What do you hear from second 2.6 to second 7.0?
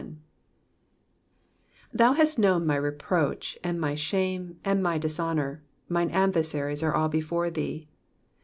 my reproach, and my shame, and my dishonor: mine adversaries are